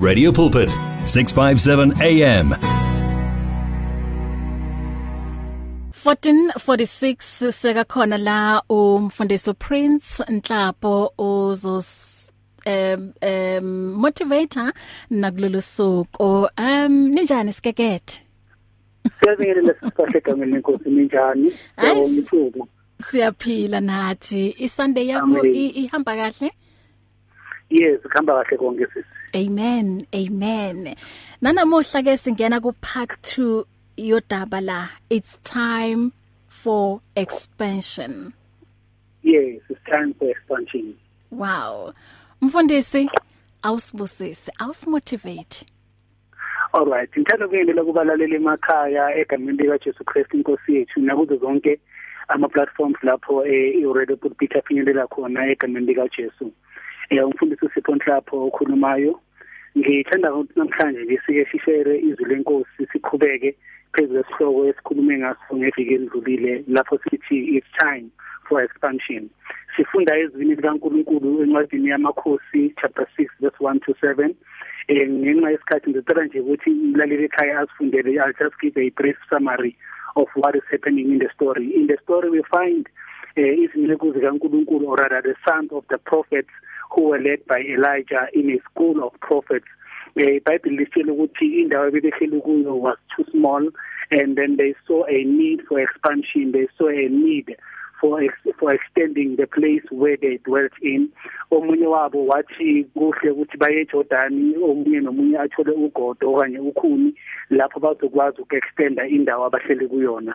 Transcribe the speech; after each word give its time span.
Radio 0.00 0.32
Pulpit 0.32 0.68
657 1.04 1.92
AM 2.00 2.54
1446 5.92 7.52
seka 7.52 7.84
khona 7.84 8.16
la 8.16 8.62
umfundisi 8.70 9.52
Prince 9.58 10.24
Nhlapo 10.30 11.12
uzos 11.18 12.30
um 12.66 13.12
um 13.22 13.94
motivator 14.00 14.72
nakulolu 15.10 15.60
suku. 15.60 16.48
Um 16.58 17.12
ninjani 17.14 17.52
sikekethe 17.52 18.22
Siyabingelela 19.20 19.74
sisihle 19.74 20.18
egameni 20.18 20.52
lenkosi 20.52 20.88
ninjani? 20.90 21.52
Umthuku 21.76 22.68
Siyaphila 23.02 23.80
nathi. 23.80 24.54
iSunday 24.58 25.06
yakho 25.06 25.44
ihamba 25.46 26.16
kahle? 26.16 26.50
Yes 27.70 28.00
kuhamba 28.02 28.44
kahle 28.44 28.58
konke 28.58 28.86
sisi 28.86 29.20
Amen 29.34 30.06
amen. 30.12 30.96
Nanamuhla 31.42 32.02
ke 32.02 32.18
singena 32.18 32.60
ku 32.60 32.72
part 32.80 33.22
2 33.22 33.64
yodaba 33.96 34.60
la 34.60 34.88
it's 35.08 35.38
time 35.44 36.12
for 36.48 37.00
expansion. 37.14 38.32
Yes 39.22 39.62
it's 39.68 39.80
time 39.86 40.14
for 40.18 40.30
expansion. 40.30 40.96
Wow. 41.30 41.94
Mfundisi 42.42 43.08
awusibusise 43.62 44.50
awusimotivate. 44.58 45.64
Alright 46.72 47.10
ngithanda 47.18 47.46
ukuyendela 47.46 47.84
kubalaleli 47.84 48.34
emakhaya 48.34 49.14
egameni 49.16 49.58
lika 49.58 49.78
Jesu 49.78 50.04
Christ 50.04 50.34
inkosi 50.34 50.74
yethu 50.74 51.00
nakuzo 51.00 51.36
zonke 51.36 51.80
ama 52.28 52.48
platforms 52.48 52.96
lapho 53.02 53.46
eh 53.46 53.86
already 53.86 54.16
put 54.16 54.36
Peter 54.38 54.62
finyelela 54.62 55.06
khona 55.06 55.46
egameni 55.50 55.86
lika 55.86 56.08
Jesu 56.08 56.52
eh 57.10 57.26
umfundisi 57.26 57.64
uSipho 57.66 57.94
Nhlapho 57.94 58.46
okhulumayo. 58.46 59.20
Ngithanda 59.78 60.34
ukuthi 60.34 60.58
namhlanje 60.58 61.02
nje 61.04 61.20
sike 61.26 61.44
sishare 61.50 61.98
izwi 61.98 62.24
lenkosi 62.24 62.86
siqhubeke 62.92 63.54
phezulu 63.92 64.24
kwesihloko 64.24 64.66
esikhulume 64.68 65.18
ngaso 65.18 65.56
ngeviki 65.56 65.94
elidlulile 65.94 66.64
lapho 66.68 66.98
sithi 66.98 67.56
it's 67.56 67.66
time 67.78 68.10
for 68.48 68.62
expansion. 68.62 69.30
Sifunda 69.76 70.18
ezwini 70.18 70.54
likaNkuluNkulu 70.54 71.42
encwadini 71.42 71.88
yamakhosi 71.88 72.74
chapter 72.80 73.06
6 73.18 73.28
verse 73.40 73.58
1 73.60 73.80
to 73.80 73.92
7 73.92 74.34
eh 74.88 75.08
ngenxa 75.08 75.50
yesikhathi 75.50 75.90
ngicela 75.90 76.24
nje 76.24 76.40
ukuthi 76.40 76.70
umlaleli 76.70 77.24
ekhaya 77.24 77.60
asifundele 77.60 78.10
I'll 78.18 78.32
just 78.38 78.56
give 78.60 78.76
a 78.80 78.90
brief 78.90 79.18
summary 79.30 79.76
of 80.16 80.28
what 80.34 80.54
is 80.56 80.66
happening 80.70 81.10
in 81.12 81.18
the 81.18 81.30
story. 81.34 81.74
In 81.74 81.86
the 81.86 81.98
story 82.02 82.30
we 82.30 82.42
find 82.42 82.88
uh, 83.36 83.62
izimleko 83.64 84.12
zikaNkuluNkulu 84.12 84.86
or 84.86 84.96
rather 84.96 85.22
the 85.22 85.34
sons 85.46 85.70
of 85.72 85.84
the 85.88 85.98
prophets 85.98 86.54
who 86.90 87.08
were 87.08 87.18
led 87.18 87.46
by 87.46 87.60
Elijah 87.60 88.26
in 88.32 88.50
a 88.50 88.58
school 88.70 89.02
of 89.04 89.12
prophets. 89.20 89.66
Eh 90.16 90.40
iBhayibheli 90.40 90.76
litshela 90.76 91.12
ukuthi 91.12 91.60
indawo 91.60 91.86
ebebehleli 91.88 92.40
kuyo 92.40 92.74
was 92.80 92.98
too 93.14 93.24
small 93.30 93.68
and 94.10 94.36
then 94.36 94.56
they 94.56 94.74
saw 94.86 95.04
a 95.06 95.24
need 95.24 95.62
for 95.68 95.80
expansion. 95.80 96.52
They 96.52 96.66
saw 96.76 96.88
a 96.88 97.08
need 97.08 97.56
for 98.00 98.22
ex 98.22 98.34
for 98.58 98.74
extending 98.74 99.36
the 99.36 99.46
place 99.46 99.84
where 99.90 100.16
they 100.16 100.38
dwelt 100.38 100.72
in. 100.82 101.08
Omunye 101.52 101.86
wabo 101.86 102.26
wathi 102.26 102.84
kuhle 102.94 103.30
ukuthi 103.30 103.56
baye 103.58 103.80
eJordan 103.80 104.54
omunye 104.56 105.00
nomunye 105.00 105.38
athole 105.38 105.72
ugodo 105.72 106.32
okanye 106.32 106.58
ukhuni 106.58 107.14
lapho 107.50 107.80
bazokwazi 107.80 108.42
ukuextenda 108.42 109.08
indawo 109.08 109.44
abahleli 109.44 109.88
kuyona. 109.88 110.34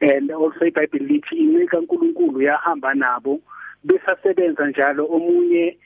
And 0.00 0.30
also 0.30 0.64
iBhayibheli 0.66 1.06
lithi 1.06 1.36
inceka 1.36 1.78
uNkulunkulu 1.78 2.42
yahamba 2.42 2.94
nabo 2.94 3.40
besasebenza 3.84 4.66
njalo. 4.66 5.06
Omunye 5.06 5.76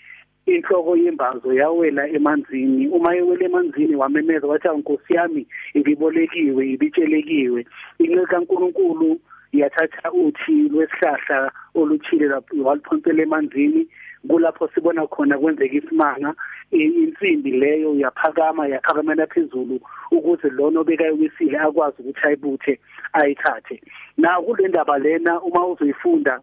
inhloko 0.47 0.97
yembazo 0.97 1.53
yawela 1.53 2.09
emanzini. 2.09 2.89
Uma 2.89 3.15
yewela 3.15 3.45
emanzini 3.45 3.97
wamemeza 3.97 4.47
wathi 4.47 4.69
inkosi 4.69 5.15
yami 5.15 5.47
ibibolekiwe 5.75 6.69
ibitshelekiwe 6.71 7.67
inceka 7.99 8.27
kaNkuluNkulu 8.27 9.21
yathatha 9.53 10.13
uthi 10.13 10.69
lwesihlahla 10.69 11.53
oluthile 11.75 12.27
lapho 12.27 12.57
waliphontela 12.65 13.23
emanzini. 13.23 13.89
Kulapho 14.29 14.69
sibona 14.75 15.07
khona 15.07 15.39
kwenzeka 15.39 15.77
isimanga. 15.77 16.35
Insimbi 16.71 17.51
leyo 17.51 17.95
yaphakama 17.95 18.69
yaphakamela 18.69 19.27
phezulu 19.27 19.81
ukuze 20.11 20.49
lona 20.51 20.81
obekayiwisile 20.81 21.59
akwazi 21.59 22.03
ukuthi 22.03 22.21
ayibuthe 22.27 22.81
ayithathe. 23.13 23.81
Na 24.17 24.41
kule 24.41 24.69
ndaba 24.69 24.99
lena 24.99 25.41
uma 25.41 25.67
uzoyifunda 25.67 26.41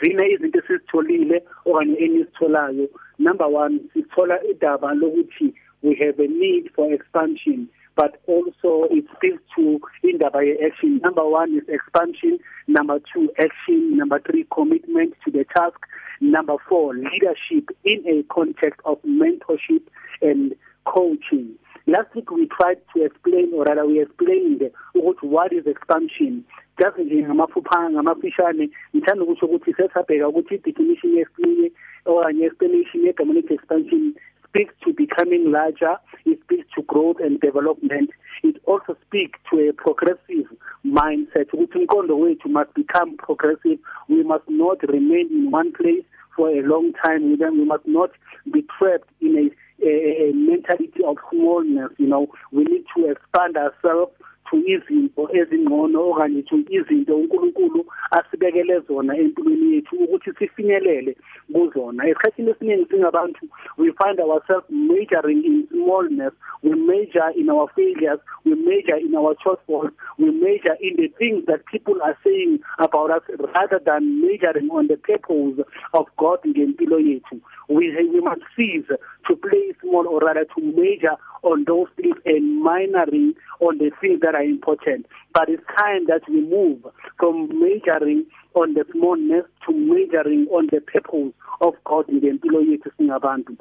zine 0.00 0.30
izinto 0.30 0.58
esizitholile 0.58 1.42
okanye 1.64 1.96
enisitholayo 2.04 2.88
number 3.18 3.46
1 3.46 3.78
sithola 3.92 4.44
idaba 4.44 4.94
lokuthi 4.94 5.54
we 5.82 5.94
have 5.94 6.24
a 6.24 6.28
need 6.28 6.70
for 6.74 6.92
expansion 6.92 7.68
but 7.96 8.20
also 8.26 8.88
it 8.90 9.04
speaks 9.16 9.42
to 9.54 9.80
indaba 10.02 10.44
ye 10.44 10.56
action 10.66 11.00
number 11.04 11.22
1 11.22 11.58
is 11.58 11.68
expansion. 11.68 12.38
Number 12.66 13.00
2 13.14 13.30
action. 13.38 13.96
Number 13.96 14.20
3 14.20 14.46
commitment 14.54 15.14
to 15.24 15.30
the 15.30 15.44
task. 15.56 15.78
Number 16.20 16.54
4 16.68 16.94
leadership 16.94 17.68
in 17.84 18.02
a 18.06 18.22
context 18.32 18.80
of 18.84 18.98
mentorship 19.02 19.82
and 20.22 20.54
coaching. 20.86 21.54
Last 21.86 22.14
week 22.14 22.30
we 22.30 22.46
tried 22.46 22.80
to 22.94 23.04
explain 23.04 23.52
or 23.54 23.64
rather 23.64 23.84
we 23.86 24.00
explained 24.00 24.62
ukuthi 24.94 25.22
what 25.22 25.52
is 25.52 25.66
expansion. 25.66 26.44
Just 26.82 26.98
nje 26.98 27.22
ngamaphupha 27.22 27.90
ngamafishane 27.90 28.70
ngithanda 28.94 29.24
ukuthi 29.24 29.44
ukuthi 29.44 29.74
sesabheka 29.74 30.28
ukuthi 30.28 30.58
definition 30.58 31.14
yesinye 31.18 31.72
okanye 32.04 32.44
explanation 32.44 33.04
lethi 33.04 33.54
expansion 33.54 34.14
speaks 34.48 34.74
to 34.84 34.92
becoming 34.92 35.50
larger 35.50 35.96
it 36.24 36.40
speaks 36.42 36.66
to 36.74 36.82
growth 36.82 37.16
and 37.20 37.40
development. 37.40 38.10
It 38.42 38.56
also 38.66 38.96
speaks 39.06 39.38
to 39.50 39.68
a 39.68 39.72
progressive 39.72 40.46
mindset 40.84 41.48
ukuthi 41.52 41.78
umqondo 41.78 42.18
wethu 42.18 42.48
must 42.50 42.74
become 42.74 43.16
progressive. 43.16 43.78
We 44.08 44.22
must 44.22 44.48
not 44.48 44.82
remain 44.82 45.28
in 45.30 45.50
one 45.50 45.72
place 45.72 46.04
for 46.36 46.50
a 46.50 46.62
long 46.62 46.92
time. 47.04 47.30
We, 47.30 47.36
then 47.36 47.58
we 47.58 47.64
must 47.64 47.86
not 47.86 48.10
be 48.52 48.64
trapped 48.78 49.10
in 49.20 49.32
a, 49.42 49.86
a, 49.86 50.28
a 50.28 50.32
mentality 50.34 51.02
of 51.06 51.16
smallness 51.30 51.92
you 51.98 52.08
know. 52.08 52.26
We 52.50 52.64
need 52.64 52.84
to 52.96 53.10
expand 53.10 53.56
ourselves 53.56 54.12
to 54.52 54.58
izinto 54.68 55.28
ezingcono 55.32 55.98
okanye 56.10 56.42
to 56.42 56.56
izinto 56.68 57.16
uNkulunkulu 57.16 57.84
asibekele 58.10 58.80
zona 58.80 59.16
empilweni 59.16 59.74
yethu 59.74 59.96
ukuthi 59.96 60.30
sifinyelele 60.38 61.16
kuzona. 61.52 62.06
Esikhathini 62.08 62.50
esiningi 62.50 62.86
singabantu 62.90 63.48
we 63.78 63.92
find 63.92 64.20
ourselves 64.20 64.66
majoring 64.68 65.44
in 65.44 65.66
smallness. 65.70 66.32
We 66.62 66.74
major 66.74 67.30
in 67.36 67.48
our 67.48 67.68
failures. 67.74 68.20
We 68.44 68.54
major 68.54 68.96
in 68.96 69.14
our 69.14 69.34
shortfalls. 69.44 69.92
We 70.18 70.30
major 70.30 70.76
in 70.80 70.96
the 70.96 71.08
things 71.18 71.46
that 71.46 71.64
people 71.66 72.00
are 72.02 72.16
saying 72.24 72.60
about 72.78 73.10
us 73.10 73.22
rather 73.54 73.80
than 73.84 74.20
majoring 74.20 74.68
on 74.70 74.88
the 74.88 74.96
purpose 74.96 75.64
of 75.94 76.06
God 76.18 76.40
ngempilo 76.46 77.00
yethu. 77.00 77.40
We 77.74 77.94
we 78.12 78.20
must 78.20 78.42
cease 78.56 78.86
to 79.28 79.36
play 79.36 79.72
small 79.80 80.06
or 80.06 80.20
rather 80.20 80.44
to 80.44 80.60
major 80.60 81.16
on 81.42 81.64
those 81.66 81.88
things 81.96 82.16
and 82.24 82.64
minoring 82.64 83.34
on 83.60 83.78
the 83.78 83.90
things 84.00 84.20
that 84.20 84.34
are 84.34 84.42
important. 84.42 85.06
But 85.34 85.48
it's 85.48 85.62
time 85.78 86.06
that 86.06 86.22
we 86.28 86.40
move 86.42 86.84
from 87.18 87.48
majoring 87.58 88.26
on 88.54 88.74
the 88.74 88.84
smallness 88.92 89.44
to 89.66 89.72
majoring 89.74 90.46
on 90.50 90.68
the 90.70 90.80
purpose 90.80 91.32
of 91.60 91.74
God 91.84 92.06
ngempilo 92.08 92.60
yethu 92.60 92.90
singabantu 92.98 93.56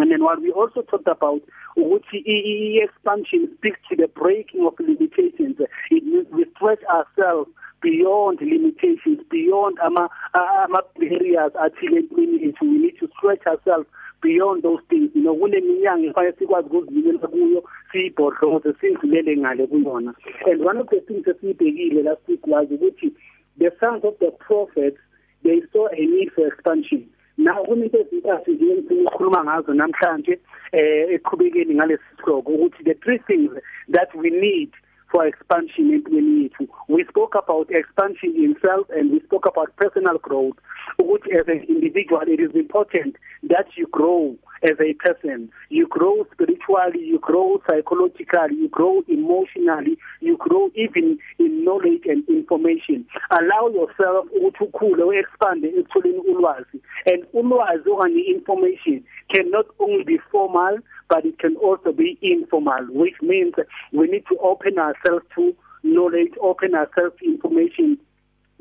and 0.00 0.10
then 0.10 0.24
what 0.24 0.40
we 0.40 0.50
also 0.52 0.82
talked 0.82 1.06
about 1.06 1.42
ukuthi 1.76 2.18
i-expansion 2.24 3.48
speaks 3.56 3.78
to 3.88 3.96
the 3.96 4.08
breaking 4.08 4.66
of 4.66 4.74
limitations. 4.80 5.56
It 5.90 6.04
means 6.04 6.26
we 6.32 6.46
stretch 6.56 6.82
ourselves 6.84 7.50
beyond 7.82 8.40
limitations 8.40 9.20
beyond 9.30 9.78
ama 9.84 10.08
ama 10.34 10.82
barriers 10.98 11.52
athile 11.64 11.98
empilweni 11.98 12.42
yethu. 12.44 12.62
We 12.62 12.78
need 12.78 12.98
to 13.00 13.08
stretch 13.18 13.46
ourselves 13.46 13.86
beyond 14.22 14.62
those 14.62 14.82
things. 14.88 15.10
You 15.14 15.22
know 15.22 15.34
kuneminyanga 15.34 16.06
efanele 16.06 16.32
sikwazi 16.38 16.68
ukuzivikela 16.68 17.28
kuyo 17.28 17.64
siyibhodloze 17.92 18.72
sindlulele 18.80 19.36
ngale 19.36 19.66
kuyona. 19.66 20.14
And 20.46 20.64
one 20.64 20.78
of 20.78 20.88
the 20.88 21.00
things 21.00 21.26
esiyibhekile 21.26 22.02
last 22.02 22.28
week 22.28 22.46
was 22.46 22.68
ukuthi 22.68 23.12
the 23.58 23.70
sons 23.80 24.04
of 24.04 24.18
the 24.18 24.30
prophets 24.30 24.98
they 25.42 25.62
saw 25.72 25.88
a 25.88 26.06
need 26.06 26.30
for 26.32 26.46
expansion. 26.46 27.08
Now 27.40 27.64
kuninto 27.64 27.98
ezintathu 27.98 28.50
nje 28.50 28.64
engifuna 28.72 29.00
ukukhuluma 29.00 29.44
ngazo 29.44 29.74
namhlanje 29.74 30.34
eh 30.72 31.14
eqhubekeni 31.14 31.74
ngalesi 31.74 32.04
sihloko 32.16 32.52
ukuthi 32.52 32.84
the 32.84 32.94
three 32.94 33.18
things 33.18 33.50
that 33.96 34.14
we 34.14 34.30
need 34.30 34.70
for 35.10 35.26
expansion 35.26 35.94
empilweni 35.94 36.42
yethu 36.42 36.68
we 36.88 37.04
spoke 37.04 37.38
about 37.38 37.70
expansion 37.70 38.32
in 38.36 38.54
self 38.62 38.90
and 38.90 39.12
we 39.12 39.20
spoke 39.20 39.46
about 39.48 39.70
personal 39.76 40.18
growth. 40.18 40.58
Ukuthi 41.00 41.32
as 41.40 41.48
an 41.48 41.62
individual 41.68 42.22
it 42.28 42.40
is 42.40 42.54
important 42.54 43.16
that 43.42 43.66
you 43.76 43.86
grow 43.90 44.36
as 44.62 44.76
a 44.80 44.92
person. 44.94 45.50
You 45.70 45.86
grow 45.88 46.26
spiritually 46.32 47.00
you 47.00 47.18
grow 47.18 47.62
psychologically 47.66 48.56
you 48.56 48.68
grow 48.68 49.02
emotionally 49.08 49.98
you 50.20 50.36
grow 50.36 50.70
even 50.74 51.18
in 51.38 51.64
knowledge 51.64 52.04
and 52.06 52.28
information. 52.28 53.06
Allow 53.30 53.68
yourself 53.68 54.26
ukuthi 54.36 54.64
ukhule 54.64 55.18
expand 55.18 55.64
ekutholeni 55.64 56.18
ulwazi. 56.18 56.80
And 57.06 57.24
ulwazi 57.32 57.88
okanye 57.90 58.22
information 58.26 59.04
cannot 59.32 59.66
only 59.78 60.04
be 60.04 60.18
formal 60.30 60.78
but 61.08 61.24
it 61.24 61.38
can 61.38 61.56
also 61.56 61.92
be 61.92 62.18
informal 62.20 62.86
which 62.90 63.20
means 63.22 63.54
we 63.92 64.06
need 64.06 64.24
to 64.26 64.36
open 64.38 64.78
ourselves 64.78 65.24
to 65.34 65.54
knowledge 65.82 66.34
open 66.40 66.74
ourselves 66.74 67.16
to 67.18 67.24
information 67.24 67.98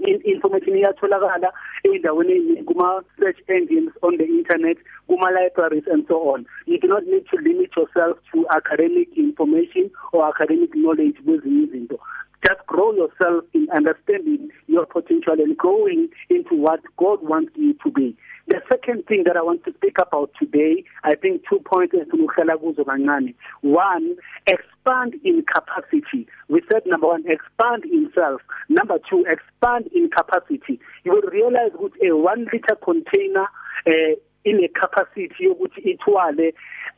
information 0.07 0.77
iyatholakala 0.77 1.53
endaweni 1.83 2.33
eziningi 2.33 2.63
kuma 2.63 3.03
search 3.19 3.39
engines 3.47 3.91
on 4.01 4.17
the 4.17 4.25
internet 4.25 4.77
kuma 5.07 5.31
libraries 5.31 5.87
and 5.91 6.05
so 6.07 6.15
on. 6.33 6.45
You 6.65 6.79
do 6.79 6.87
not 6.87 7.05
need 7.05 7.25
to 7.29 7.37
limit 7.37 7.75
yourself 7.75 8.17
to 8.31 8.45
academic 8.55 9.09
information 9.17 9.91
or 10.13 10.27
academic 10.29 10.71
knowledge 10.75 11.17
kwezinye 11.25 11.63
izinto. 11.63 11.99
Just 12.45 12.65
grow 12.67 12.93
yourself 12.93 13.43
in 13.53 13.67
understanding 13.75 14.49
your 14.67 14.85
potential 14.85 15.33
and 15.33 15.57
growing 15.57 16.09
into 16.29 16.55
what 16.55 16.79
God 16.97 17.21
wants 17.21 17.51
you 17.55 17.73
to 17.83 17.91
be 17.91 18.15
The 18.49 18.61
second 18.67 19.05
thing 19.05 19.25
that 19.25 19.37
I 19.37 19.43
want 19.43 19.63
to 19.65 19.73
speak 19.73 19.97
about 20.01 20.31
today, 20.39 20.83
I 21.03 21.13
think 21.13 21.43
two 21.47 21.59
points 21.59 21.93
esinuhlala 21.93 22.57
kuzo 22.57 22.83
kancane. 22.83 23.35
One, 23.61 24.15
expand 24.47 25.13
in 25.23 25.43
capacity. 25.45 26.25
We 26.47 26.63
said 26.71 26.81
number 26.87 27.05
one, 27.05 27.25
expand 27.27 27.85
in 27.85 28.11
self. 28.15 28.41
Number 28.67 28.97
two, 29.07 29.23
expand 29.29 29.91
in 29.93 30.09
capacity. 30.09 30.79
You 31.03 31.11
will 31.11 31.29
realize 31.29 31.73
ukuthi 31.77 32.09
a 32.09 32.15
1 32.15 32.47
liter 32.51 32.75
container 32.83 33.45
eh 33.85 34.15
ine 34.45 34.67
capacity 34.69 35.29
yokuthi 35.39 35.81
ithwale 35.81 36.53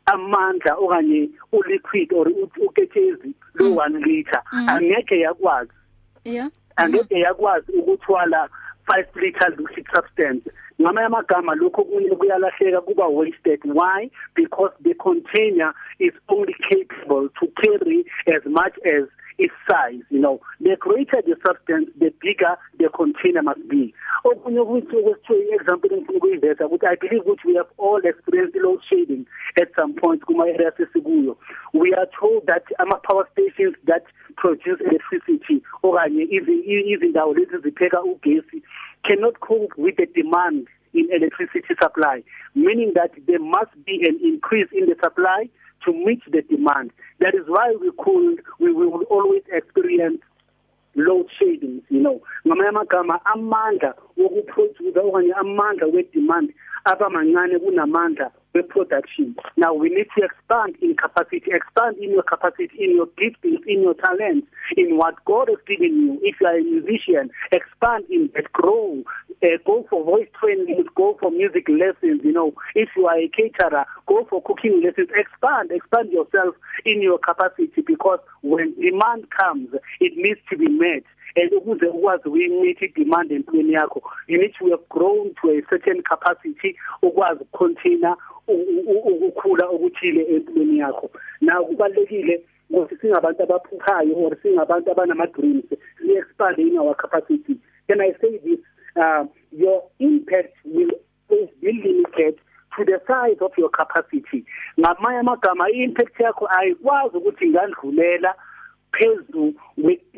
amandla 0.06 0.76
okanye 0.80 1.30
uliquid 1.52 2.14
or 2.14 2.28
uketshezi 2.68 3.34
lo 3.76 3.82
1 3.82 3.90
mm. 3.90 4.04
liter. 4.04 4.42
Mm. 4.54 4.70
angeke 4.70 5.20
yakwazi. 5.20 5.72
Yeah. 6.26 6.50
Angeke 6.76 7.20
yakwazi 7.20 7.72
ukuthwala 7.72 8.50
5 8.88 9.06
liters 9.16 9.60
of 9.60 9.70
substance 9.96 10.52
ngamanye 10.82 11.06
amagama 11.08 11.56
lokho 11.56 11.84
kunye 11.84 12.10
kuyalahleka 12.10 12.82
kuba 12.82 13.08
wasted? 13.08 13.62
Why? 13.66 14.10
Because 14.36 14.74
the 14.82 14.94
container 14.94 15.74
is 16.00 16.14
only 16.28 16.56
capable 16.70 17.30
to 17.40 17.48
carry 17.62 18.06
as 18.28 18.44
much 18.46 18.76
as 18.86 19.04
size 19.68 20.04
you 20.10 20.20
know. 20.20 20.42
The 20.60 20.76
greater 20.80 21.22
the 21.22 21.36
substance 21.46 21.90
the 21.98 22.14
bigger 22.22 22.58
the 22.78 22.90
container 22.90 23.42
must 23.42 23.68
be. 23.70 23.94
Okunye 24.26 24.60
ukuthi 24.60 24.98
okwesithiwe 24.98 25.56
example 25.56 25.94
engifuna 25.94 26.18
ukuyiveza 26.18 26.68
ukuthi 26.68 26.86
i 26.86 26.96
believe 26.96 27.22
ukuthi 27.22 27.48
we 27.48 27.56
have 27.56 27.70
all 27.78 28.06
experienced 28.06 28.56
load 28.56 28.82
shedding 28.90 29.26
at 29.62 29.70
some 29.76 29.94
point 29.94 30.24
kuma 30.26 30.44
areas 30.44 30.80
esikuyo 30.80 31.38
we 31.74 31.94
are 31.94 32.10
told 32.20 32.46
that 32.46 32.64
ama 32.78 32.96
power 32.96 33.28
stations 33.32 33.76
that 33.86 34.04
produce 34.36 34.84
electricity 34.84 35.62
okanye 35.84 36.24
izindawo 36.94 37.34
lezi 37.34 37.58
zipheka 37.58 38.04
ugesi 38.04 38.64
cannot 39.04 39.40
cope 39.40 39.74
with 39.78 39.96
the 39.96 40.06
demand 40.06 40.68
in 40.94 41.08
electricity 41.12 41.74
supply, 41.82 42.24
meaning 42.54 42.92
that 42.96 43.12
there 43.26 43.40
must 43.40 43.72
be 43.86 44.04
an 44.08 44.20
increase 44.24 44.68
in 44.74 44.86
the 44.88 44.96
supply 45.04 45.50
to 45.86 45.94
meet 45.94 46.22
the 46.32 46.42
demand. 46.42 46.92
That 47.20 47.34
is 47.36 47.46
why 47.48 47.76
we 47.80 47.92
could 47.98 48.42
we, 48.60 48.74
will 48.74 49.04
always 49.10 49.44
experience 49.52 50.22
load 50.96 51.28
shedding 51.40 51.82
you 51.90 52.02
know 52.02 52.22
ngamanye 52.46 52.70
amagama 52.70 53.20
amandla 53.26 53.94
wokuproduce 54.18 55.00
okanye 55.00 55.34
amandla 55.34 55.88
we 55.94 56.04
demand 56.14 56.54
abamancane 56.86 57.60
kunamandla 57.60 58.32
we-production. 58.54 59.36
Now 59.58 59.74
we 59.74 59.90
need 59.90 60.08
to 60.18 60.26
expand 60.26 60.76
in 60.82 60.96
capacity, 60.96 61.52
expand 61.52 61.98
in 61.98 62.12
your 62.12 62.24
capacity, 62.24 62.70
in 62.80 62.96
your 62.96 63.08
giftings, 63.08 63.64
in 63.66 63.82
your 63.82 63.94
talents, 63.94 64.48
in 64.76 64.98
what 64.98 65.16
God 65.26 65.50
has 65.50 65.60
given 65.68 65.96
you. 65.96 66.20
If 66.22 66.36
you 66.42 66.48
are 66.48 66.58
a 66.58 66.64
musician, 66.64 67.32
expand 67.52 68.06
in 68.10 68.30
that, 68.36 68.52
grow, 68.52 69.04
uh, 69.44 69.58
go 69.66 69.86
for 69.90 70.04
voice 70.04 70.28
training, 70.40 70.84
go 70.96 71.18
for 71.20 71.32
music 71.32 71.68
lessons, 71.70 72.22
you 72.24 72.32
know. 72.32 72.54
If 72.76 72.90
you 72.96 73.08
are 73.08 73.18
a 73.18 73.30
caterer, 73.30 73.86
go 74.08 74.26
for 74.30 74.42
cooking 74.44 74.82
lessons, 74.84 75.10
expand, 75.16 75.72
expand 75.72 76.12
yourself 76.12 76.56
in 76.86 77.02
your 77.02 77.20
capacity 77.20 77.82
because 77.86 78.20
when 78.42 78.74
demand 78.80 79.28
comes, 79.32 79.70
it 80.00 80.14
needs 80.16 80.40
to 80.50 80.58
be 80.58 80.68
met. 80.68 81.04
and 81.36 81.54
ukuze 81.54 81.86
ukwazi 81.86 82.30
ukuyimeet 82.30 82.82
idemand 82.82 83.32
empilweni 83.32 83.74
yakho 83.74 84.02
you 84.28 84.38
need 84.38 84.54
to 84.54 84.70
have 84.70 84.84
grown 84.90 85.34
to 85.42 85.50
a 85.52 85.62
certain 85.70 86.04
capacity 86.04 86.76
ukwazi 87.02 87.42
ukucontainer 87.44 88.18
ukukhula 88.48 89.66
okuthile 89.66 90.36
empilweni 90.36 90.78
yakho 90.78 91.12
na 91.42 91.62
kubalekile 91.62 92.44
ukuthi 92.70 92.96
singabantu 92.98 93.44
abaphuphayo 93.44 94.18
or 94.18 94.38
singabantu 94.42 94.92
abanama 94.92 95.28
dreams 95.28 95.66
we 96.08 96.18
expand 96.18 96.60
in 96.60 96.78
our 96.78 96.96
capacity 96.96 97.56
can 97.88 98.02
i 98.02 98.14
say 98.22 98.38
this 98.40 98.60
uh, 98.96 99.26
your 99.52 99.84
impact 100.00 100.56
will 100.66 100.92
be 101.30 101.50
limited 101.62 102.40
to 102.78 102.86
the 102.86 103.02
size 103.08 103.38
of 103.42 103.52
your 103.58 103.70
capacity. 103.70 104.46
Ngamanye 104.80 105.20
amagama 105.20 105.70
i-impact 105.70 106.20
yakho 106.20 106.48
ayikwazi 106.48 107.18
ukuthi 107.18 107.46
ingandlulela 107.46 108.36
phezulu 108.92 109.54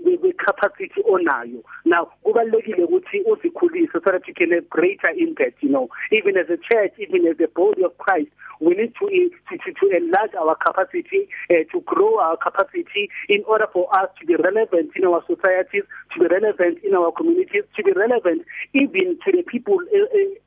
we-capacity 0.03 1.01
onayo. 1.09 1.63
Now 1.85 2.11
kubalekile 2.23 2.83
ukuthi 2.83 3.21
uzikhulise 3.21 3.93
so 3.93 3.99
that 4.11 4.27
you 4.27 4.33
can 4.33 4.51
have 4.51 4.69
greater 4.69 5.09
impact 5.17 5.63
you 5.63 5.69
know. 5.69 5.89
Even 6.11 6.37
as 6.37 6.47
a 6.49 6.57
church 6.57 6.93
even 6.97 7.25
as 7.27 7.37
a 7.39 7.47
body 7.47 7.83
of 7.83 7.97
Christ 7.97 8.31
we 8.59 8.75
need 8.75 8.93
to 8.99 9.07
to 9.07 9.57
to, 9.57 9.73
to 9.73 9.97
enlarge 9.97 10.33
our 10.35 10.55
capacity 10.55 11.27
uh, 11.51 11.63
to 11.71 11.81
grow 11.81 12.19
our 12.19 12.37
capacity 12.37 13.09
in 13.29 13.43
order 13.47 13.67
for 13.71 13.87
us 13.95 14.09
to 14.19 14.25
be 14.25 14.35
relevant 14.35 14.91
in 14.95 15.05
our 15.05 15.23
societies 15.27 15.83
to 16.13 16.19
be 16.19 16.27
relevant 16.27 16.79
in 16.83 16.93
our 16.93 17.11
communities 17.11 17.63
to 17.75 17.83
be 17.83 17.91
relevant 17.91 18.41
even 18.73 19.17
to 19.25 19.31
the 19.31 19.43
people 19.43 19.77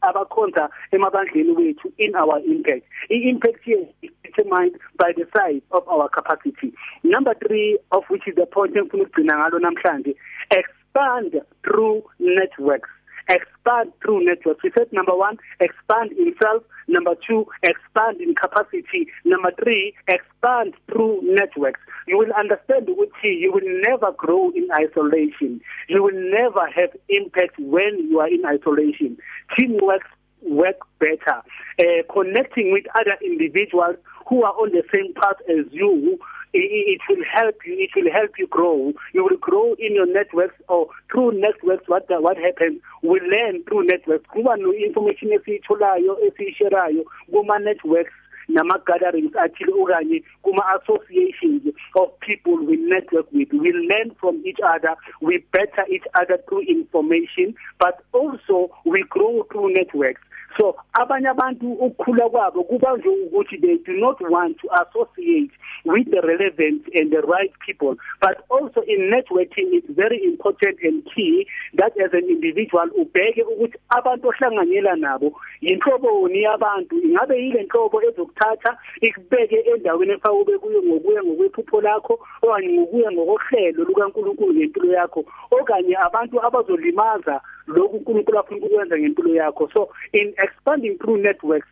abakhonza 0.02 0.68
emabandleni 0.92 1.52
wethu 1.52 1.92
in 1.98 2.14
our 2.14 2.40
impact. 2.40 2.84
I-impact 3.10 3.64
here 3.64 3.86
is 4.02 4.10
determined 4.24 4.78
by 4.98 5.12
the 5.16 5.26
size 5.36 5.62
of 5.70 5.86
our 5.88 6.08
capacity. 6.08 6.72
Number 7.02 7.34
3 7.34 7.78
of 7.92 8.04
which 8.08 8.26
is 8.26 8.34
the 8.34 8.46
point 8.46 8.74
engifuna 8.74 9.02
ukugcina 9.04 9.45
ngalo 9.46 9.58
namhlanje 9.62 10.16
expand 10.50 11.40
through 11.62 12.02
networks 12.18 12.90
expand 13.28 13.92
through 14.02 14.24
networks. 14.24 14.62
We 14.62 14.70
said 14.76 14.92
number 14.92 15.14
1 15.14 15.38
expand 15.60 16.12
in 16.12 16.34
self. 16.42 16.62
Number 16.88 17.14
2 17.26 17.46
expand 17.62 18.20
in 18.20 18.34
capacity. 18.34 19.08
Number 19.24 19.50
3 19.62 19.94
expand 20.08 20.74
through 20.90 21.20
networks. 21.22 21.80
You 22.06 22.18
will 22.18 22.32
understand 22.38 22.86
ukuthi 22.86 23.40
you 23.40 23.52
will 23.52 23.66
never 23.88 24.12
grow 24.12 24.50
in 24.50 24.68
isolation. 24.72 25.60
You 25.88 26.02
will 26.02 26.14
never 26.14 26.70
have 26.70 26.90
impact 27.08 27.58
when 27.58 28.08
you 28.08 28.20
are 28.20 28.28
in 28.28 28.44
isolation. 28.46 29.18
Teamwork 29.58 30.02
work 30.42 30.78
better. 31.00 31.42
Uh, 31.80 32.02
connecting 32.12 32.72
with 32.72 32.84
other 32.94 33.16
individuals 33.24 33.96
who 34.28 34.44
are 34.44 34.52
on 34.52 34.70
the 34.70 34.82
same 34.92 35.12
path 35.14 35.36
as 35.48 35.66
you 35.70 36.18
it 36.56 37.00
will 37.08 37.24
help 37.32 37.56
you 37.66 37.74
it 37.78 37.90
will 37.94 38.10
help 38.12 38.32
you 38.38 38.46
grow. 38.46 38.92
You 39.12 39.24
will 39.24 39.36
grow 39.38 39.74
in 39.78 39.94
your 39.94 40.06
networks 40.06 40.54
or 40.68 40.88
through 41.10 41.40
networks 41.40 41.88
what 41.88 42.06
what 42.08 42.36
happens 42.36 42.80
we 43.02 43.20
learn 43.20 43.62
through 43.64 43.86
networks. 43.86 44.26
Kuba 44.32 44.56
no 44.56 44.72
information 44.72 45.30
esiyitholayo 45.30 46.18
esiyisherayo 46.26 47.04
kuma 47.30 47.58
networks 47.58 48.12
nama 48.48 48.78
gatherings 48.86 49.32
athile 49.36 49.72
okanye 49.72 50.22
kuma 50.42 50.62
associations 50.80 51.62
of 51.96 52.08
people 52.20 52.56
we 52.64 52.76
network 52.76 53.26
with. 53.32 53.48
We 53.52 53.72
learn 53.72 54.14
from 54.20 54.42
each 54.46 54.58
other. 54.64 54.94
We 55.20 55.44
better 55.52 55.84
each 55.90 56.04
other 56.14 56.38
through 56.48 56.62
information 56.62 57.54
but 57.78 58.02
also 58.12 58.70
we 58.84 59.04
grow 59.08 59.46
through 59.50 59.72
networks. 59.74 60.20
So 60.56 60.76
abanye 60.92 61.28
abantu 61.28 61.72
ukukhula 61.72 62.28
kwabo 62.28 62.64
kuba 62.64 62.96
nje 62.96 63.08
ukuthi 63.08 63.56
they 63.60 63.76
do 63.78 63.92
not 63.92 64.20
want 64.20 64.58
to 64.58 64.68
associate 64.82 65.50
with 65.84 66.10
the 66.10 66.20
relevant 66.20 66.82
and 66.94 67.10
the 67.10 67.22
right 67.22 67.52
people. 67.64 67.96
But 68.20 68.44
also 68.50 68.80
in 68.80 69.10
networking 69.10 69.70
it's 69.76 69.90
very 69.90 70.22
important 70.24 70.78
and 70.82 71.04
key 71.14 71.46
that 71.74 71.92
as 72.00 72.12
an 72.12 72.28
individual 72.28 72.88
ubheke 72.98 73.42
ukuthi 73.42 73.78
abantu 73.88 74.28
ohlanganyela 74.28 74.96
nabo 74.96 75.32
inhloboni 75.60 76.42
yabantu. 76.42 76.96
Ingabe 77.04 77.42
yile 77.42 77.62
nhlobo 77.62 78.02
ezokuthatha 78.02 78.76
ikubeke 79.00 79.56
endaweni 79.56 80.12
efaka 80.12 80.32
ube 80.32 80.58
kuyo 80.58 80.82
ngokuya 80.82 81.22
ngokwephupho 81.22 81.80
lakho 81.80 82.18
okanye 82.42 82.68
ngokuya 82.68 83.12
ngokohlelo 83.12 83.84
lukaNkulunkulu 83.84 84.54
ngempilo 84.54 84.92
yakho 84.92 85.24
okanye 85.50 85.96
abantu 85.96 86.44
abazolimaza 86.46 87.40
lokhu 87.66 87.96
uNkulunkulu 87.96 88.38
afuna 88.38 88.66
ukwenza 88.66 88.98
ngempilo 88.98 89.34
yakho. 89.34 89.70
So 89.74 89.90
in 90.12 90.34
expanding 90.38 90.98
through 90.98 91.22
networks 91.22 91.68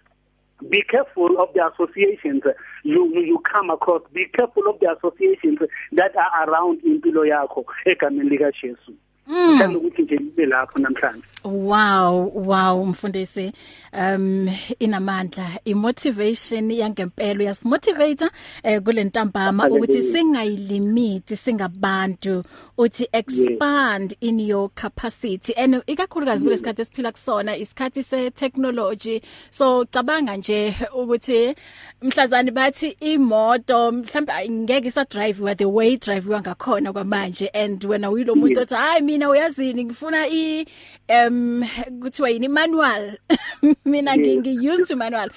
be 0.68 0.82
careful 0.82 1.36
of 1.42 1.52
the 1.52 1.66
associations 1.66 2.42
you 2.84 3.10
you 3.14 3.38
come 3.52 3.70
across. 3.70 4.02
Be 4.12 4.26
careful 4.26 4.68
of 4.68 4.80
the 4.80 4.92
associations 4.96 5.58
that 5.92 6.16
are 6.16 6.48
around 6.48 6.80
impilo 6.82 7.26
yakho 7.26 7.64
egameni 7.86 8.30
lika 8.30 8.52
Jesu 8.52 8.92
ngithanda 9.30 9.78
ukuthi 9.78 10.02
nje 10.02 10.16
libe 10.16 10.46
lapho 10.46 10.78
namhlanje. 10.78 11.24
Wow, 11.44 12.32
wow 12.34 12.86
mfundisi. 12.86 13.52
Um 13.92 14.50
inamandla, 14.78 15.50
imotivation 15.64 16.70
yangempela 16.70 17.40
uyasimotivate 17.40 18.30
eh 18.62 18.82
kulentambama 18.82 19.68
ukuthi 19.68 20.02
singayilimiti 20.02 21.36
singabantu 21.36 22.44
uthi 22.78 23.08
expand 23.12 24.16
in 24.20 24.40
your 24.40 24.70
capacity. 24.74 25.54
And 25.56 25.82
ikakhulukazi 25.86 26.44
kulesikhathi 26.44 26.82
esiphila 26.82 27.12
kusona 27.12 27.56
isikhathi 27.56 28.02
se 28.02 28.30
technology 28.30 29.20
so 29.50 29.84
cabanga 29.84 30.36
nje 30.36 30.74
ukuthi 30.94 31.54
mhlazani 32.02 32.50
bathi 32.50 32.96
imoto 33.00 33.92
mhlawumbe 33.92 34.48
ngeke 34.50 34.88
isa 34.88 35.04
drive 35.04 35.44
wa 35.44 35.54
the 35.54 35.64
way 35.64 35.96
drive 35.96 36.28
wangakhona 36.28 36.92
kwamanje 36.92 37.48
and 37.48 37.84
wena 37.84 38.10
uyilo 38.10 38.34
muntu 38.34 38.60
othi 38.60 38.74
hayi 38.74 39.02
mina 39.02 39.28
uyazini? 39.30 39.84
Ngifuna 39.84 40.26
i 40.26 40.66
um 41.08 41.64
kuthiwa 42.00 42.30
yini? 42.30 42.48
Manual. 42.48 43.18
Mina 43.84 44.16
ngingi 44.16 44.68
used 44.70 44.86
to 44.86 44.96
manual. 44.96 45.30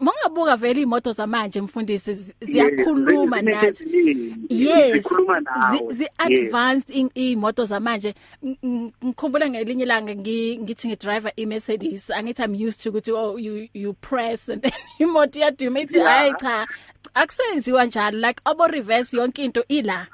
Mongabuka 0.00 0.56
vele 0.56 0.82
imoto 0.82 1.12
zamanje 1.12 1.60
mfundisi 1.60 2.34
ziyakhuluma 2.40 3.42
nathi. 3.42 3.84
yes. 4.48 4.92
zikhuluma 4.92 5.40
nawe. 5.40 5.92
zi 5.92 6.08
advanced 6.18 7.10
imoto 7.14 7.64
zamanje. 7.64 8.14
Ngikhumbula 8.44 9.50
ngelinye 9.50 9.82
ilanga 9.82 10.14
ngithi 10.14 10.88
ngidriver 10.88 11.32
i 11.36 11.46
Mercedes 11.46 12.10
angithi 12.10 12.42
I'm 12.42 12.54
used 12.54 12.80
to 12.82 12.90
ukuthi 12.90 13.12
oh 13.12 13.36
you 13.36 13.68
you 13.74 13.92
press 13.92 14.48
and 14.48 14.62
then 14.62 14.72
imoto 14.98 15.38
iyaduma 15.38 15.80
ithi 15.80 15.98
hayi 16.10 16.34
cha 16.34 16.66
akusenziwa 17.14 17.84
njalo 17.84 18.18
like 18.18 18.40
abo 18.44 18.66
reverse 18.66 19.16
yonke 19.16 19.44
into 19.44 19.64
ila. 19.68 20.06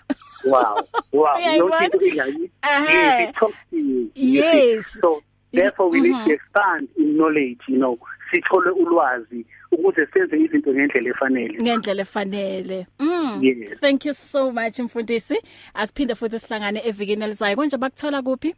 Wow 0.44 0.76
wow. 1.12 1.38
Yonke 1.56 1.84
into 1.84 2.00
ila 2.00 2.26
yes 2.26 3.28
it 3.28 3.34
talks 3.36 3.56
to 3.70 3.76
you 3.76 4.10
yes. 4.14 4.98
so 5.00 5.22
therefore 5.52 5.90
we 5.90 6.00
mm 6.00 6.06
-hmm. 6.06 6.18
need 6.18 6.26
to 6.26 6.32
expand 6.32 6.88
in 6.96 7.14
knowledge 7.14 7.58
you 7.68 7.76
know. 7.76 7.98
Sithole 8.30 8.70
ulwazi 8.70 9.46
ukuze 9.72 10.06
senze 10.06 10.38
izinto 10.38 10.74
ngendlela 10.74 11.10
efanele. 11.10 11.58
Ngendlela 11.62 12.02
efanele. 12.02 12.86
Mm. 12.98 13.38
Yes. 13.42 13.80
thank 13.80 14.04
you 14.04 14.14
so 14.14 14.52
much 14.52 14.78
mfundisi. 14.78 15.38
Asiphinde 15.74 16.14
futhi 16.14 16.38
sihlangane 16.38 16.82
evikini 16.84 17.24
elizayo. 17.24 17.56
Konje 17.56 17.76
bakuthola 17.76 18.22
kuphi? 18.22 18.54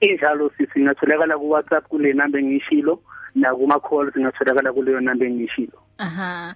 Injalo 0.00 0.50
sisi 0.56 0.80
ngatholakala 0.80 1.38
ku 1.38 1.50
WhatsApp 1.50 1.88
kule 1.88 2.12
number 2.12 2.40
engishilo 2.40 3.00
na 3.34 3.54
kuma 3.54 3.80
calls 3.80 4.14
ngatholakala 4.16 4.72
kuleyo 4.72 5.00
number 5.00 5.26
engishilo. 5.26 5.78
Aha. 5.98 6.54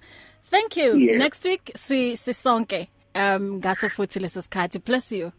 Thank 0.49 0.77
you. 0.77 0.95
Yes. 0.97 1.19
Next 1.19 1.45
week 1.45 1.71
si 1.75 2.15
sisonke 2.17 2.87
um 3.15 3.59
ngaso 3.59 3.89
futhi 3.89 4.19
lesikhathi 4.19 4.79
bless 4.85 5.11
you. 5.11 5.31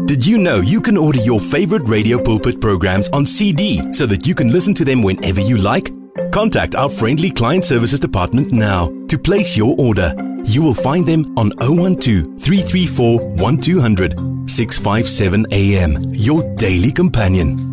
Did 0.06 0.26
you 0.26 0.38
know 0.38 0.56
you 0.56 0.80
can 0.80 0.96
order 0.96 1.18
your 1.18 1.40
favorite 1.40 1.88
Radio 1.88 2.22
Pulpit 2.22 2.60
programs 2.60 3.08
on 3.08 3.24
CD 3.24 3.92
so 3.92 4.06
that 4.06 4.26
you 4.26 4.34
can 4.34 4.50
listen 4.52 4.74
to 4.74 4.84
them 4.84 5.02
whenever 5.02 5.40
you 5.40 5.56
like? 5.56 5.90
Contact 6.30 6.74
our 6.74 6.90
friendly 6.90 7.30
client 7.30 7.64
services 7.64 7.98
department 7.98 8.52
now 8.52 8.92
to 9.08 9.18
place 9.18 9.56
your 9.56 9.74
order. 9.78 10.12
You 10.44 10.62
will 10.62 10.74
find 10.74 11.06
them 11.06 11.24
on 11.38 11.50
012 11.58 12.40
334 12.42 13.18
1200 13.36 14.50
657 14.50 15.46
AM, 15.52 16.14
your 16.14 16.42
daily 16.56 16.92
companion. 16.92 17.70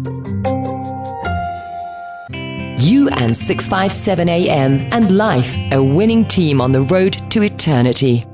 You 2.80 3.10
and 3.10 3.36
657 3.36 4.30
AM 4.30 4.80
and 4.92 5.12
life, 5.16 5.54
a 5.72 5.84
winning 5.84 6.26
team 6.26 6.62
on 6.62 6.72
the 6.72 6.82
road 6.82 7.14
to 7.32 7.44
eternity. 7.44 8.26